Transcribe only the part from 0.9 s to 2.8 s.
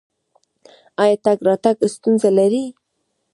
ایا تګ راتګ کې ستونزه لرئ؟